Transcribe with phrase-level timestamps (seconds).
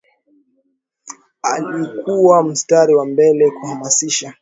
[1.43, 4.33] alikuwa mstari wa mbele kuhamasisha